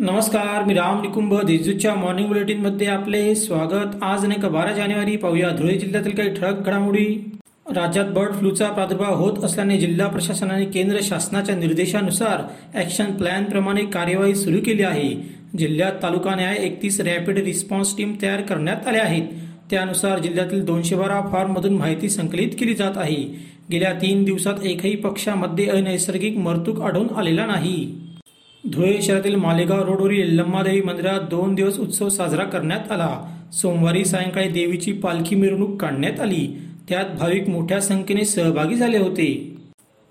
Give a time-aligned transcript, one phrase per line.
[0.00, 4.02] नमस्कार मी राम निकुंभ देजूच्या मॉर्निंग बुलेटिनमध्ये आपले स्वागत.
[4.02, 7.32] आज अनेक बारा जानेवारी पाहूया धुळे जिल्ह्यातील काही ठळक घडामोडी.
[7.70, 12.42] राज्यात बर्ड फ्लूचा प्रादुर्भाव होत असल्याने जिल्हा प्रशासनाने केंद्र शासनाच्या निर्देशानुसार
[12.74, 15.10] ॲक्शन प्लॅनप्रमाणे कार्यवाही सुरू केली आहे.
[15.58, 19.22] जिल्ह्यात तालुका न्याय एकतीस रॅपिड रिस्पॉन्स टीम तयार करण्यात आल्या आहेत.
[19.70, 23.38] त्यानुसार जिल्ह्यातील दोनशे बारा फॉर्ममधून माहिती संकलित केली जात आहे.
[23.70, 28.07] गेल्या तीन दिवसात एकही पक्षामध्ये अनैसर्गिक मरतूक आढळून आलेला नाही.
[28.72, 33.36] धुळे शहरातील मालेगाव रोडवरील लम्मादेवी मंदिरात दोन दिवस उत्सव साजरा करण्यात आला.
[33.52, 36.58] सोमवारी सायंकाळी देवीची पालखी मिरवणूक काढण्यात आली.
[36.88, 39.56] त्यात भाविक मोठ्या संख्येने सहभागी झाले होते.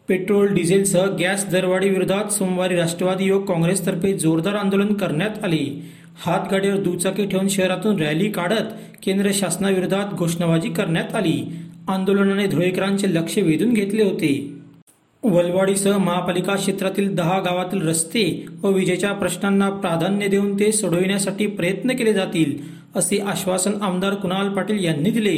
[0.07, 5.81] पेट्रोल डिझेलसह गॅस दरवाढी विरोधात सोमवारी राष्ट्रवादी युवक काँग्रेसतर्फे जोरदार आंदोलन करण्यात आले.
[6.25, 11.55] हातगाडीवर दुचाकी ठेवून शहरातून रॅली काढत केंद्र शासनाविरोधात घोषणाबाजी करण्यात आली.
[11.87, 14.56] आंदोलनाने धुळेकरांचे लक्ष वेधून घेतले होते.
[15.23, 18.23] वलवाडीसह महापालिका क्षेत्रातील दहा गावातील रस्ते
[18.63, 22.57] व विजेच्या प्रश्नांना प्राधान्य देऊन ते सोडविण्यासाठी प्रयत्न केले जातील
[22.95, 25.37] असे आश्वासन आमदार कुणाल पाटील यांनी दिले.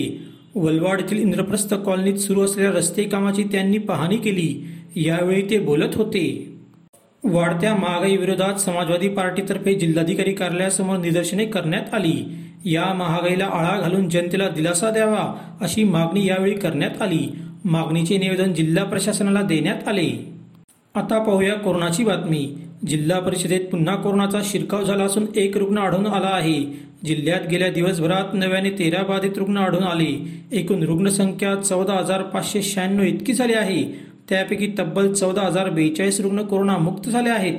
[0.55, 4.53] वलवाड येथील इंद्रप्रस्थ कॉलनीत सुरू असलेल्या रस्ते कामाची त्यांनी पाहणी केली.
[4.95, 6.25] यावेळी ते बोलत होते.
[7.23, 12.23] वाढत्या महागाई विरोधात समाजवादी पार्टीतर्फे जिल्हाधिकारी कार्यालयासमोर निदर्शने करण्यात आली.
[12.65, 17.27] या महागाईला आळा घालून जनतेला दिलासा द्यावा अशी मागणी यावेळी करण्यात आली.
[17.65, 20.33] मागणीचे निवेदन जिल्हा प्रशासनाला देण्यात आले.
[20.95, 22.55] आता पाहूया कोरोनाची बातमी.
[22.87, 26.63] जिल्हा परिषदेत पुन्हा कोरोनाचा शिरकाव झाला असून एक रुग्ण आढळून आला आहे.
[27.05, 30.41] जिल्ह्यात गेल्या दिवसभरात नव्याने तेरा बाधित रुग्ण आढळून आले.
[30.51, 33.83] एकूण रुग्णसंख्या चौदा हजार पाचशे शहाण्णव इतकी झाली आहे.
[34.29, 37.55] त्यापैकी तब्बल चौदा हजार बेचाळीस रुग्ण कोरोनामुक्त झाले आहेत.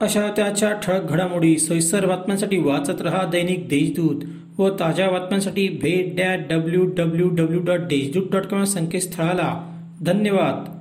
[0.00, 4.22] अशा त्याच्या ठळक घडामोडी सोयीस्कर बातम्यांसाठी वाचत रहा दैनिक देशदूत.
[4.58, 9.80] व ताज्या बातम्यांसाठी भेट that W W W dot Deshdoot dot com संकेतस्थळाला.
[10.00, 10.77] धन्यवाद.